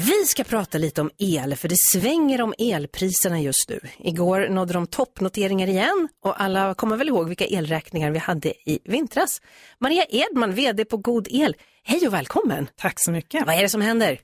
Vi 0.00 0.24
ska 0.26 0.44
prata 0.44 0.78
lite 0.78 1.00
om 1.00 1.10
el, 1.18 1.56
för 1.56 1.68
det 1.68 1.78
svänger 1.78 2.42
om 2.42 2.54
elpriserna 2.58 3.40
just 3.40 3.68
nu. 3.68 3.80
Igår 3.98 4.48
nådde 4.48 4.72
de 4.72 4.86
toppnoteringar 4.86 5.66
igen 5.66 6.08
och 6.24 6.42
alla 6.42 6.74
kommer 6.74 6.96
väl 6.96 7.08
ihåg 7.08 7.28
vilka 7.28 7.46
elräkningar 7.46 8.10
vi 8.10 8.18
hade 8.18 8.48
i 8.48 8.78
vintras. 8.84 9.40
Maria 9.78 10.04
Edman, 10.04 10.54
VD 10.54 10.84
på 10.84 10.96
God 10.96 11.28
El. 11.30 11.56
Hej 11.82 12.06
och 12.06 12.14
välkommen! 12.14 12.68
Tack 12.76 12.94
så 12.96 13.10
mycket. 13.12 13.46
Vad 13.46 13.54
är 13.54 13.62
det 13.62 13.68
som 13.68 13.80
händer? 13.80 14.20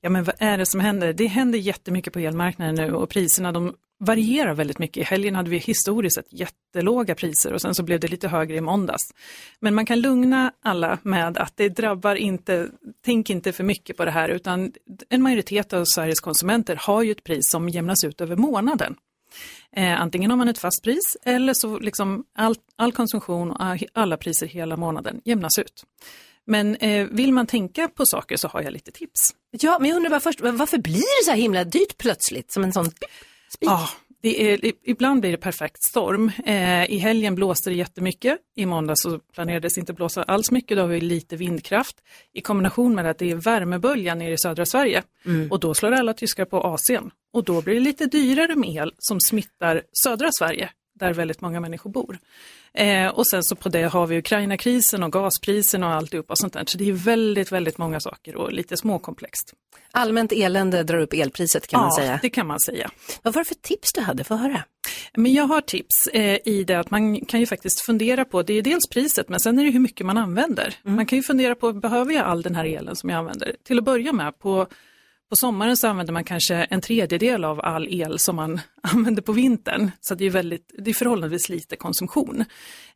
Ja, 0.00 0.10
men 0.10 0.24
vad 0.24 0.34
är 0.38 0.58
det 0.58 0.66
som 0.66 0.80
händer? 0.80 1.12
Det 1.12 1.26
händer 1.26 1.58
jättemycket 1.58 2.12
på 2.12 2.18
elmarknaden 2.18 2.74
nu 2.74 2.92
och 2.92 3.08
priserna 3.08 3.52
de 3.52 3.74
varierar 3.98 4.54
väldigt 4.54 4.78
mycket. 4.78 4.96
I 4.96 5.04
helgen 5.04 5.34
hade 5.34 5.50
vi 5.50 5.58
historiskt 5.58 6.14
sett 6.14 6.32
jättelåga 6.32 7.14
priser 7.14 7.52
och 7.52 7.60
sen 7.60 7.74
så 7.74 7.82
blev 7.82 8.00
det 8.00 8.08
lite 8.08 8.28
högre 8.28 8.56
i 8.56 8.60
måndags. 8.60 9.02
Men 9.60 9.74
man 9.74 9.86
kan 9.86 10.00
lugna 10.00 10.52
alla 10.62 10.98
med 11.02 11.38
att 11.38 11.56
det 11.56 11.68
drabbar 11.68 12.14
inte, 12.14 12.68
tänk 13.04 13.30
inte 13.30 13.52
för 13.52 13.64
mycket 13.64 13.96
på 13.96 14.04
det 14.04 14.10
här 14.10 14.28
utan 14.28 14.72
en 15.08 15.22
majoritet 15.22 15.72
av 15.72 15.84
Sveriges 15.84 16.20
konsumenter 16.20 16.76
har 16.80 17.02
ju 17.02 17.12
ett 17.12 17.24
pris 17.24 17.50
som 17.50 17.68
jämnas 17.68 18.04
ut 18.04 18.20
över 18.20 18.36
månaden. 18.36 18.96
Eh, 19.76 20.00
antingen 20.00 20.30
har 20.30 20.36
man 20.36 20.48
ett 20.48 20.58
fast 20.58 20.82
pris 20.82 21.16
eller 21.24 21.54
så 21.54 21.78
liksom 21.78 22.24
all, 22.34 22.54
all 22.76 22.92
konsumtion 22.92 23.50
och 23.50 23.78
alla 23.92 24.16
priser 24.16 24.46
hela 24.46 24.76
månaden 24.76 25.20
jämnas 25.24 25.58
ut. 25.58 25.84
Men 26.46 26.76
eh, 26.76 27.06
vill 27.06 27.32
man 27.32 27.46
tänka 27.46 27.88
på 27.88 28.06
saker 28.06 28.36
så 28.36 28.48
har 28.48 28.62
jag 28.62 28.72
lite 28.72 28.92
tips. 28.92 29.34
Ja, 29.50 29.78
men 29.80 29.88
jag 29.88 29.96
undrar 29.96 30.10
bara 30.10 30.20
först, 30.20 30.40
varför 30.40 30.78
blir 30.78 31.20
det 31.20 31.24
så 31.24 31.30
här 31.30 31.38
himla 31.38 31.64
dyrt 31.64 31.98
plötsligt? 31.98 32.52
Som 32.52 32.64
en 32.64 32.72
sån 32.72 32.90
spik? 33.54 33.68
Ja, 33.68 33.88
det 34.24 34.52
är, 34.52 34.72
ibland 34.82 35.20
blir 35.20 35.30
det 35.30 35.36
perfekt 35.36 35.82
storm. 35.82 36.30
Eh, 36.44 36.90
I 36.90 36.98
helgen 36.98 37.34
blåste 37.34 37.70
det 37.70 37.76
jättemycket. 37.76 38.38
I 38.56 38.66
måndag 38.66 38.96
så 38.96 39.18
planerades 39.18 39.78
inte 39.78 39.92
blåsa 39.92 40.22
alls 40.22 40.50
mycket. 40.50 40.76
Då 40.76 40.82
har 40.82 40.88
vi 40.88 41.00
lite 41.00 41.36
vindkraft 41.36 41.96
i 42.32 42.40
kombination 42.40 42.94
med 42.94 43.06
att 43.06 43.18
det 43.18 43.30
är 43.30 43.34
värmebölja 43.34 44.14
nere 44.14 44.32
i 44.32 44.38
södra 44.38 44.66
Sverige. 44.66 45.02
Mm. 45.26 45.50
Och 45.50 45.60
då 45.60 45.74
slår 45.74 45.92
alla 45.92 46.14
tyskar 46.14 46.44
på 46.44 46.62
AC'n. 46.62 47.10
Och 47.32 47.44
då 47.44 47.62
blir 47.62 47.74
det 47.74 47.80
lite 47.80 48.06
dyrare 48.06 48.54
med 48.54 48.70
el 48.70 48.92
som 48.98 49.18
smittar 49.20 49.82
södra 50.04 50.30
Sverige 50.38 50.70
där 51.06 51.14
väldigt 51.14 51.40
många 51.40 51.60
människor 51.60 51.90
bor. 51.90 52.18
Eh, 52.74 53.08
och 53.08 53.26
sen 53.26 53.42
så 53.44 53.56
på 53.56 53.68
det 53.68 53.82
har 53.82 54.06
vi 54.06 54.18
Ukraina-krisen 54.18 55.02
och 55.02 55.12
gasprisen 55.12 55.82
och 55.82 55.90
alltihopa 55.90 56.32
och 56.32 56.38
sånt 56.38 56.52
där. 56.52 56.64
Så 56.66 56.78
det 56.78 56.88
är 56.88 56.92
väldigt, 56.92 57.52
väldigt 57.52 57.78
många 57.78 58.00
saker 58.00 58.36
och 58.36 58.52
lite 58.52 58.76
småkomplext. 58.76 59.54
Allmänt 59.90 60.32
elände 60.32 60.82
drar 60.82 60.98
upp 60.98 61.12
elpriset 61.12 61.66
kan 61.66 61.78
ja, 61.78 61.82
man 61.82 61.92
säga. 61.92 62.18
det 62.22 62.30
kan 62.30 62.46
man 62.46 62.60
säga. 62.60 62.90
Vad 63.22 63.34
var 63.34 63.40
det 63.40 63.48
för 63.48 63.54
tips 63.54 63.92
du 63.92 64.00
hade? 64.00 64.24
Få 64.24 64.34
höra. 64.34 64.64
Men 65.14 65.32
jag 65.32 65.44
har 65.44 65.60
tips 65.60 66.06
eh, 66.06 66.38
i 66.44 66.64
det 66.64 66.74
att 66.74 66.90
man 66.90 67.20
kan 67.20 67.40
ju 67.40 67.46
faktiskt 67.46 67.80
fundera 67.80 68.24
på, 68.24 68.42
det 68.42 68.54
är 68.54 68.62
dels 68.62 68.88
priset 68.90 69.28
men 69.28 69.40
sen 69.40 69.58
är 69.58 69.64
det 69.64 69.70
hur 69.70 69.80
mycket 69.80 70.06
man 70.06 70.18
använder. 70.18 70.74
Man 70.82 71.06
kan 71.06 71.18
ju 71.18 71.22
fundera 71.22 71.54
på, 71.54 71.72
behöver 71.72 72.14
jag 72.14 72.24
all 72.26 72.42
den 72.42 72.54
här 72.54 72.64
elen 72.64 72.96
som 72.96 73.10
jag 73.10 73.18
använder? 73.18 73.56
Till 73.64 73.78
att 73.78 73.84
börja 73.84 74.12
med, 74.12 74.38
på 74.38 74.66
på 75.30 75.36
sommaren 75.36 75.76
så 75.76 75.88
använder 75.88 76.12
man 76.12 76.24
kanske 76.24 76.54
en 76.54 76.80
tredjedel 76.80 77.44
av 77.44 77.60
all 77.60 77.88
el 77.88 78.18
som 78.18 78.36
man 78.36 78.60
använder 78.82 79.22
på 79.22 79.32
vintern. 79.32 79.90
Så 80.00 80.14
det 80.14 80.24
är, 80.24 80.30
väldigt, 80.30 80.74
det 80.78 80.90
är 80.90 80.94
förhållandevis 80.94 81.48
lite 81.48 81.76
konsumtion. 81.76 82.44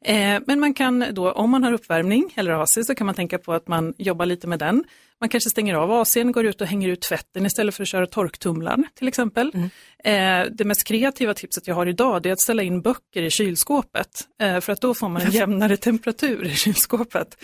Eh, 0.00 0.40
men 0.46 0.60
man 0.60 0.74
kan 0.74 1.04
då, 1.12 1.32
om 1.32 1.50
man 1.50 1.64
har 1.64 1.72
uppvärmning 1.72 2.32
eller 2.36 2.52
AC 2.62 2.78
så 2.86 2.94
kan 2.94 3.06
man 3.06 3.14
tänka 3.14 3.38
på 3.38 3.52
att 3.52 3.68
man 3.68 3.94
jobbar 3.98 4.26
lite 4.26 4.46
med 4.46 4.58
den. 4.58 4.84
Man 5.20 5.28
kanske 5.28 5.50
stänger 5.50 5.74
av 5.74 5.92
ACn, 5.92 6.32
går 6.32 6.46
ut 6.46 6.60
och 6.60 6.66
hänger 6.66 6.88
ut 6.88 7.00
tvätten 7.00 7.46
istället 7.46 7.74
för 7.74 7.82
att 7.82 7.88
köra 7.88 8.06
torktumlaren 8.06 8.86
till 8.94 9.08
exempel. 9.08 9.52
Mm. 9.54 9.70
Eh, 10.04 10.52
det 10.52 10.64
mest 10.64 10.86
kreativa 10.86 11.34
tipset 11.34 11.66
jag 11.66 11.74
har 11.74 11.86
idag 11.86 12.26
är 12.26 12.32
att 12.32 12.40
ställa 12.40 12.62
in 12.62 12.82
böcker 12.82 13.22
i 13.22 13.30
kylskåpet. 13.30 14.28
Eh, 14.40 14.60
för 14.60 14.72
att 14.72 14.80
då 14.80 14.94
får 14.94 15.08
man 15.08 15.22
en 15.22 15.30
jämnare 15.32 15.76
temperatur 15.76 16.44
i 16.46 16.54
kylskåpet. 16.54 17.36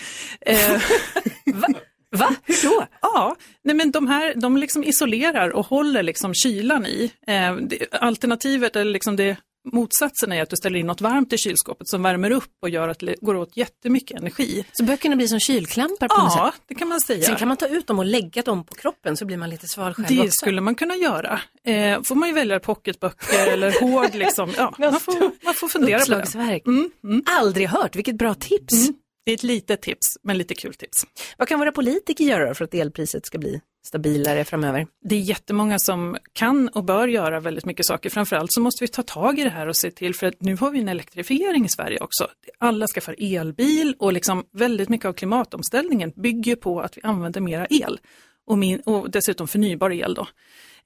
Va? 2.14 2.34
Hur 2.44 2.68
då? 2.68 2.86
Ja, 3.02 3.36
nej 3.64 3.74
men 3.74 3.90
de 3.90 4.06
här 4.06 4.34
de 4.34 4.56
liksom 4.56 4.84
isolerar 4.84 5.50
och 5.50 5.66
håller 5.66 6.02
liksom 6.02 6.34
kylan 6.34 6.86
i. 6.86 7.12
Eh, 7.26 7.56
det, 7.56 7.94
alternativet, 7.94 8.76
eller 8.76 8.92
liksom 8.92 9.16
det, 9.16 9.36
motsatsen 9.72 10.32
är 10.32 10.42
att 10.42 10.50
du 10.50 10.56
ställer 10.56 10.78
in 10.78 10.86
något 10.86 11.00
varmt 11.00 11.32
i 11.32 11.38
kylskåpet 11.38 11.88
som 11.88 12.02
värmer 12.02 12.30
upp 12.30 12.52
och 12.62 12.68
gör 12.68 12.88
att 12.88 12.98
det 12.98 13.14
går 13.20 13.34
åt 13.34 13.56
jättemycket 13.56 14.20
energi. 14.20 14.64
Så 14.72 14.84
böckerna 14.84 15.16
blir 15.16 15.26
som 15.26 15.40
kylklampar 15.40 16.08
på 16.08 16.14
ja, 16.18 16.22
något 16.22 16.32
sätt? 16.32 16.40
Ja, 16.42 16.52
det 16.66 16.74
kan 16.74 16.88
man 16.88 17.00
säga. 17.00 17.22
Sen 17.22 17.36
kan 17.36 17.48
man 17.48 17.56
ta 17.56 17.66
ut 17.66 17.86
dem 17.86 17.98
och 17.98 18.04
lägga 18.04 18.42
dem 18.42 18.64
på 18.64 18.74
kroppen 18.74 19.16
så 19.16 19.24
blir 19.24 19.36
man 19.36 19.50
lite 19.50 19.68
sval 19.68 19.94
själv 19.94 20.08
Det 20.08 20.20
också. 20.20 20.30
skulle 20.30 20.60
man 20.60 20.74
kunna 20.74 20.96
göra. 20.96 21.40
Eh, 21.64 22.02
får 22.02 22.14
man 22.14 22.28
ju 22.28 22.34
välja 22.34 22.60
pocketböcker 22.60 23.52
eller 23.52 23.80
hård 23.80 24.14
liksom. 24.14 24.52
Ja, 24.56 24.74
man, 24.78 25.00
får, 25.00 25.44
man 25.44 25.54
får 25.54 25.68
fundera 25.68 26.00
på 26.00 26.38
det. 26.38 26.60
Mm, 26.66 26.90
mm. 27.04 27.22
Aldrig 27.26 27.68
hört, 27.68 27.96
vilket 27.96 28.16
bra 28.16 28.34
tips. 28.34 28.74
Mm. 28.74 28.94
Det 29.24 29.32
är 29.32 29.34
ett 29.34 29.42
litet 29.42 29.82
tips, 29.82 30.18
men 30.22 30.38
lite 30.38 30.54
kul 30.54 30.74
tips. 30.74 31.06
Vad 31.38 31.48
kan 31.48 31.58
våra 31.58 31.72
politiker 31.72 32.24
göra 32.24 32.54
för 32.54 32.64
att 32.64 32.74
elpriset 32.74 33.26
ska 33.26 33.38
bli 33.38 33.60
stabilare 33.86 34.44
framöver? 34.44 34.86
Det 35.04 35.14
är 35.14 35.20
jättemånga 35.20 35.78
som 35.78 36.16
kan 36.32 36.68
och 36.68 36.84
bör 36.84 37.08
göra 37.08 37.40
väldigt 37.40 37.64
mycket 37.64 37.86
saker. 37.86 38.10
Framförallt 38.10 38.52
så 38.52 38.60
måste 38.60 38.84
vi 38.84 38.88
ta 38.88 39.02
tag 39.02 39.38
i 39.38 39.44
det 39.44 39.50
här 39.50 39.66
och 39.66 39.76
se 39.76 39.90
till, 39.90 40.14
för 40.14 40.26
att 40.26 40.40
nu 40.40 40.56
har 40.56 40.70
vi 40.70 40.80
en 40.80 40.88
elektrifiering 40.88 41.64
i 41.64 41.68
Sverige 41.68 41.98
också. 42.00 42.28
Alla 42.58 42.86
skaffar 42.86 43.16
elbil 43.18 43.94
och 43.98 44.12
liksom 44.12 44.44
väldigt 44.52 44.88
mycket 44.88 45.06
av 45.06 45.12
klimatomställningen 45.12 46.12
bygger 46.16 46.56
på 46.56 46.80
att 46.80 46.96
vi 46.96 47.00
använder 47.02 47.40
mera 47.40 47.66
el 47.70 47.98
och, 48.46 48.58
min, 48.58 48.80
och 48.80 49.10
dessutom 49.10 49.48
förnybar 49.48 49.92
el 49.92 50.14
då. 50.14 50.26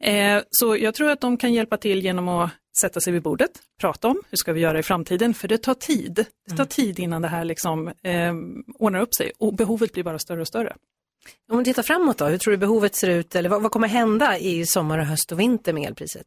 Eh, 0.06 0.42
så 0.50 0.76
jag 0.76 0.94
tror 0.94 1.10
att 1.10 1.20
de 1.20 1.36
kan 1.36 1.52
hjälpa 1.52 1.76
till 1.76 2.04
genom 2.04 2.28
att 2.28 2.50
sätta 2.78 3.00
sig 3.00 3.12
vid 3.12 3.22
bordet, 3.22 3.50
prata 3.80 4.08
om 4.08 4.22
hur 4.30 4.36
ska 4.36 4.52
vi 4.52 4.60
göra 4.60 4.78
i 4.78 4.82
framtiden, 4.82 5.34
för 5.34 5.48
det 5.48 5.58
tar 5.58 5.74
tid. 5.74 6.26
Det 6.48 6.56
tar 6.56 6.64
tid 6.64 6.98
innan 6.98 7.22
det 7.22 7.28
här 7.28 7.44
liksom, 7.44 7.88
eh, 7.88 8.34
ordnar 8.78 9.00
upp 9.00 9.14
sig 9.14 9.32
och 9.38 9.54
behovet 9.54 9.92
blir 9.92 10.04
bara 10.04 10.18
större 10.18 10.40
och 10.40 10.48
större. 10.48 10.76
Om 11.52 11.58
du 11.58 11.64
tittar 11.64 11.82
framåt 11.82 12.18
då, 12.18 12.24
hur 12.24 12.38
tror 12.38 12.52
du 12.52 12.58
behovet 12.58 12.94
ser 12.94 13.10
ut 13.10 13.34
eller 13.34 13.48
vad, 13.48 13.62
vad 13.62 13.72
kommer 13.72 13.88
hända 13.88 14.38
i 14.38 14.66
sommar, 14.66 14.98
och 14.98 15.06
höst 15.06 15.32
och 15.32 15.40
vinter 15.40 15.72
med 15.72 15.88
elpriset? 15.88 16.26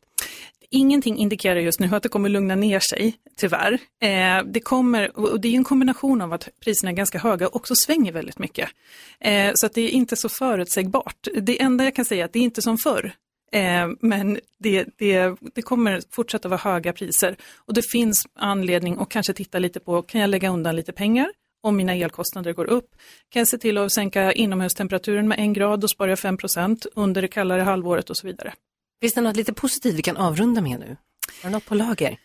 Ingenting 0.73 1.17
indikerar 1.17 1.59
just 1.59 1.79
nu 1.79 1.95
att 1.95 2.03
det 2.03 2.09
kommer 2.09 2.29
lugna 2.29 2.55
ner 2.55 2.79
sig, 2.79 3.15
tyvärr. 3.37 3.73
Eh, 4.01 4.43
det 4.45 4.59
kommer, 4.59 5.19
och 5.19 5.39
det 5.39 5.47
är 5.47 5.55
en 5.55 5.63
kombination 5.63 6.21
av 6.21 6.33
att 6.33 6.49
priserna 6.63 6.91
är 6.91 6.95
ganska 6.95 7.19
höga 7.19 7.47
och 7.47 7.55
också 7.55 7.75
svänger 7.75 8.11
väldigt 8.11 8.39
mycket. 8.39 8.69
Eh, 9.19 9.51
så 9.55 9.65
att 9.65 9.73
det 9.73 9.81
är 9.81 9.89
inte 9.89 10.15
så 10.15 10.29
förutsägbart. 10.29 11.27
Det 11.41 11.61
enda 11.61 11.83
jag 11.83 11.95
kan 11.95 12.05
säga 12.05 12.21
är 12.21 12.25
att 12.25 12.33
det 12.33 12.39
är 12.39 12.43
inte 12.43 12.61
som 12.61 12.77
förr. 12.77 13.13
Eh, 13.51 13.89
men 13.99 14.39
det, 14.59 14.85
det, 14.97 15.35
det 15.53 15.61
kommer 15.61 16.01
fortsätta 16.09 16.49
vara 16.49 16.59
höga 16.59 16.93
priser 16.93 17.35
och 17.55 17.73
det 17.73 17.81
finns 17.81 18.27
anledning 18.33 18.97
att 18.99 19.09
kanske 19.09 19.33
titta 19.33 19.59
lite 19.59 19.79
på, 19.79 20.01
kan 20.01 20.21
jag 20.21 20.29
lägga 20.29 20.49
undan 20.49 20.75
lite 20.75 20.91
pengar 20.91 21.31
om 21.63 21.77
mina 21.77 21.95
elkostnader 21.95 22.53
går 22.53 22.65
upp? 22.65 22.95
Kan 23.29 23.39
jag 23.39 23.47
se 23.47 23.57
till 23.57 23.77
att 23.77 23.91
sänka 23.91 24.33
inomhustemperaturen 24.33 25.27
med 25.27 25.39
en 25.39 25.53
grad 25.53 25.83
och 25.83 25.89
spara 25.89 26.15
5% 26.15 26.87
under 26.95 27.21
det 27.21 27.27
kallare 27.27 27.61
halvåret 27.61 28.09
och 28.09 28.17
så 28.17 28.27
vidare. 28.27 28.53
Finns 29.01 29.13
det 29.13 29.21
något 29.21 29.35
lite 29.35 29.53
positivt 29.53 29.95
vi 29.95 30.01
kan 30.01 30.17
avrunda 30.17 30.61
med 30.61 30.79
nu? 30.79 30.97
Har 31.43 31.49
du 31.49 31.53
något 31.53 31.65
på 31.65 31.75
lager? 31.75 32.17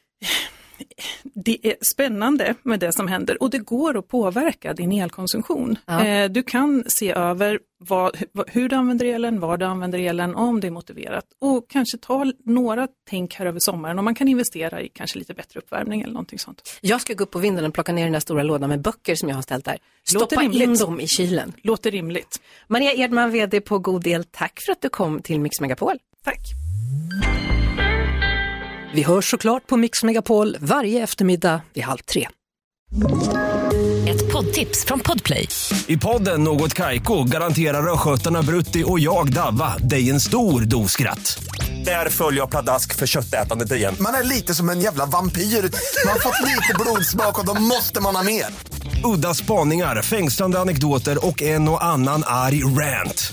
Det 1.22 1.66
är 1.66 1.76
spännande 1.80 2.54
med 2.62 2.80
det 2.80 2.92
som 2.92 3.08
händer 3.08 3.42
och 3.42 3.50
det 3.50 3.58
går 3.58 3.98
att 3.98 4.08
påverka 4.08 4.74
din 4.74 4.92
elkonsumtion. 4.92 5.78
Ja. 5.86 6.04
Eh, 6.04 6.30
du 6.30 6.42
kan 6.42 6.84
se 6.86 7.12
över 7.12 7.58
vad, 7.78 8.16
hur 8.46 8.68
du 8.68 8.76
använder 8.76 9.06
elen, 9.06 9.40
var 9.40 9.56
du 9.56 9.64
använder 9.64 9.98
elen, 9.98 10.34
om 10.34 10.60
det 10.60 10.66
är 10.66 10.70
motiverat 10.70 11.24
och 11.40 11.70
kanske 11.70 11.98
ta 11.98 12.32
några 12.44 12.88
tänk 13.10 13.34
här 13.34 13.46
över 13.46 13.60
sommaren 13.60 13.98
om 13.98 14.04
man 14.04 14.14
kan 14.14 14.28
investera 14.28 14.82
i 14.82 14.88
kanske 14.88 15.18
lite 15.18 15.34
bättre 15.34 15.60
uppvärmning 15.60 16.02
eller 16.02 16.12
någonting 16.12 16.38
sånt. 16.38 16.78
Jag 16.80 17.00
ska 17.00 17.14
gå 17.14 17.24
upp 17.24 17.30
på 17.30 17.38
vinden 17.38 17.64
och 17.64 17.74
plocka 17.74 17.92
ner 17.92 18.04
den 18.04 18.12
där 18.12 18.20
stora 18.20 18.42
lådan 18.42 18.68
med 18.68 18.80
böcker 18.80 19.14
som 19.14 19.28
jag 19.28 19.36
har 19.36 19.42
ställt 19.42 19.64
där. 19.64 19.78
Stoppa 20.04 20.42
in 20.42 20.74
dem 20.74 21.00
i 21.00 21.06
kylen. 21.06 21.52
Låter 21.62 21.90
rimligt. 21.90 22.40
Maria 22.66 22.92
Edman, 22.92 23.30
VD 23.30 23.60
på 23.60 23.78
God 23.78 24.06
El, 24.06 24.24
tack 24.24 24.60
för 24.66 24.72
att 24.72 24.80
du 24.80 24.88
kom 24.88 25.22
till 25.22 25.40
Mix 25.40 25.60
Megapol. 25.60 25.98
Tack. 26.24 26.65
Vi 28.94 29.02
hörs 29.02 29.30
såklart 29.30 29.66
på 29.66 29.76
Mix 29.76 30.02
Megapol 30.04 30.56
varje 30.60 31.02
eftermiddag 31.02 31.60
vid 31.74 31.84
halv 31.84 31.98
tre. 31.98 32.28
Ett 34.08 34.32
poddtips 34.32 34.84
från 34.84 35.00
Podplay. 35.00 35.48
I 35.86 35.96
podden 35.96 36.44
Något 36.44 36.74
Kaiko 36.74 37.24
garanterar 37.24 37.92
östgötarna 37.92 38.42
Brutti 38.42 38.84
och 38.86 39.00
jag, 39.00 39.32
Davva, 39.32 39.76
dig 39.78 40.10
en 40.10 40.20
stor 40.20 40.60
dos 40.60 40.92
skratt. 40.92 41.44
Där 41.84 42.08
följer 42.08 42.40
jag 42.40 42.50
pladask 42.50 42.94
för 42.94 43.06
köttätandet 43.06 43.72
igen. 43.72 43.94
Man 44.00 44.14
är 44.14 44.22
lite 44.22 44.54
som 44.54 44.70
en 44.70 44.80
jävla 44.80 45.06
vampyr. 45.06 45.40
Man 45.42 46.12
har 46.12 46.20
fått 46.20 46.42
lite 46.44 46.74
blodsmak 46.80 47.38
och 47.38 47.46
då 47.46 47.54
måste 47.54 48.00
man 48.00 48.16
ha 48.16 48.22
mer. 48.22 48.46
Udda 49.04 49.34
spaningar, 49.34 50.02
fängslande 50.02 50.60
anekdoter 50.60 51.26
och 51.26 51.42
en 51.42 51.68
och 51.68 51.84
annan 51.84 52.22
arg 52.26 52.64
rant. 52.64 53.32